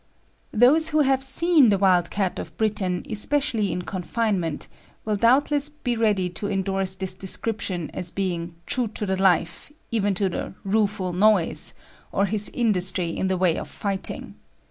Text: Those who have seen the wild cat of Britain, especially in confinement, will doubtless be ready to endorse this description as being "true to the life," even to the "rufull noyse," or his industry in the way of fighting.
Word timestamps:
Those 0.51 0.89
who 0.89 1.01
have 1.01 1.23
seen 1.23 1.69
the 1.69 1.77
wild 1.77 2.09
cat 2.09 2.39
of 2.39 2.57
Britain, 2.57 3.05
especially 3.07 3.71
in 3.71 3.83
confinement, 3.83 4.67
will 5.05 5.15
doubtless 5.15 5.69
be 5.69 5.95
ready 5.95 6.27
to 6.31 6.49
endorse 6.49 6.95
this 6.95 7.13
description 7.13 7.91
as 7.93 8.09
being 8.09 8.55
"true 8.65 8.87
to 8.87 9.05
the 9.05 9.21
life," 9.21 9.71
even 9.91 10.15
to 10.15 10.27
the 10.27 10.55
"rufull 10.65 11.13
noyse," 11.13 11.75
or 12.11 12.25
his 12.25 12.49
industry 12.49 13.15
in 13.15 13.27
the 13.27 13.37
way 13.37 13.59
of 13.59 13.67
fighting. 13.67 14.33